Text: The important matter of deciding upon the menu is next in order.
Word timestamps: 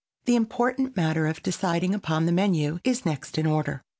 The 0.25 0.35
important 0.35 0.97
matter 0.97 1.27
of 1.27 1.43
deciding 1.43 1.93
upon 1.93 2.25
the 2.25 2.31
menu 2.31 2.79
is 2.83 3.05
next 3.05 3.37
in 3.37 3.45
order. 3.45 3.83